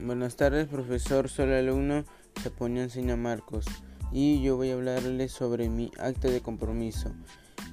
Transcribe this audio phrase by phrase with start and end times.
[0.00, 1.28] Buenas tardes, profesor.
[1.28, 2.04] Soy el alumno
[2.60, 3.64] Enseña Marcos
[4.12, 7.10] y yo voy a hablarles sobre mi acta de compromiso.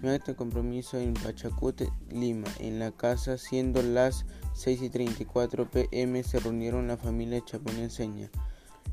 [0.01, 4.25] Mi acta de compromiso en Pachacute, Lima, en la casa, siendo las
[4.55, 8.31] 6 y 34 pm, se reunieron la familia Chaponía Enseña.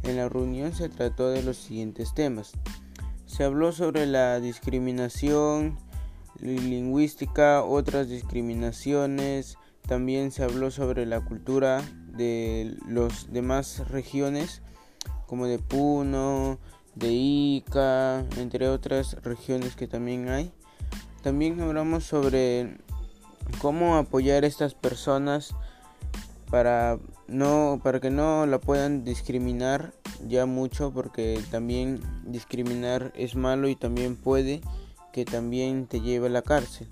[0.03, 2.53] En la reunión se trató de los siguientes temas.
[3.25, 5.79] Se habló sobre la discriminación
[6.39, 9.57] lingüística, otras discriminaciones,
[9.89, 11.83] también se habló sobre la cultura
[12.17, 14.63] de las demás regiones,
[15.27, 16.59] como de Puno,
[16.95, 20.53] de Ica, entre otras regiones que también hay.
[21.23, 22.79] También hablamos sobre
[23.61, 25.55] cómo apoyar a estas personas
[26.51, 26.99] para
[27.29, 29.95] no para que no la puedan discriminar
[30.29, 34.61] ya mucho porque también discriminar es malo y también puede
[35.13, 36.89] que también te lleve a la cárcel.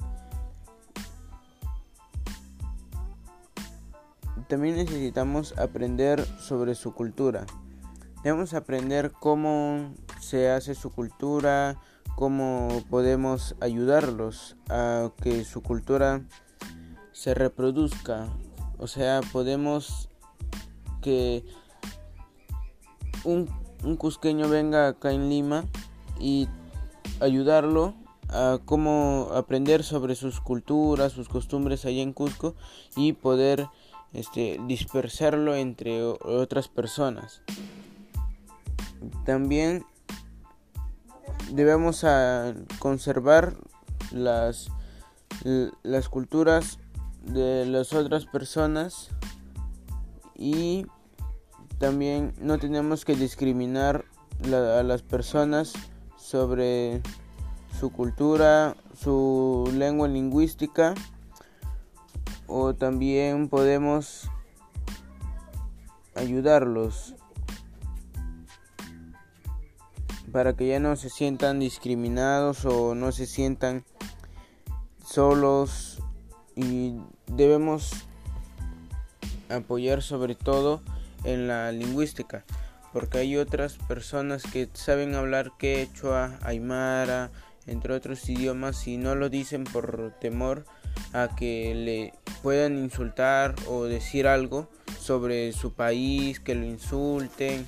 [4.49, 7.47] También necesitamos aprender sobre su cultura.
[8.23, 11.81] Debemos aprender cómo se hace su cultura,
[12.17, 16.23] cómo podemos ayudarlos a que su cultura
[17.13, 18.29] se reproduzca.
[18.79, 20.09] O sea, podemos
[21.01, 21.45] que
[23.25, 23.49] un,
[23.85, 25.65] un cusqueño venga acá en Lima
[26.19, 26.49] y
[27.21, 27.95] ayudarlo
[28.29, 32.55] a cómo aprender sobre sus culturas, sus costumbres allá en Cusco
[32.97, 33.67] y poder
[34.13, 37.43] este, dispersarlo entre otras personas.
[39.25, 39.85] También
[41.53, 43.57] debemos a conservar
[44.13, 44.69] las,
[45.83, 46.79] las culturas
[47.23, 49.11] de las otras personas
[50.35, 50.87] y
[51.79, 54.05] también no tenemos que discriminar
[54.45, 55.73] a las personas
[56.17, 57.03] sobre
[57.79, 60.95] su cultura, su lengua lingüística
[62.51, 64.29] o también podemos
[66.17, 67.15] ayudarlos
[70.33, 73.85] para que ya no se sientan discriminados o no se sientan
[75.05, 76.03] solos
[76.57, 76.97] y
[77.27, 77.93] debemos
[79.49, 80.83] apoyar sobre todo
[81.25, 82.45] en la lingüística
[82.93, 87.31] porque hay otras personas que saben hablar quechua, aymara,
[87.67, 90.65] entre otros idiomas y no lo dicen por temor
[91.13, 92.13] a que le
[92.43, 94.69] puedan insultar o decir algo
[94.99, 97.67] sobre su país, que lo insulten.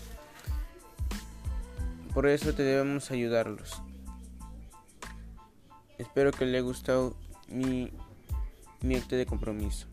[2.15, 3.83] Por eso te debemos ayudarlos.
[5.99, 7.17] Espero que le haya gustado
[7.49, 7.91] mi,
[8.81, 9.92] mi acto de compromiso.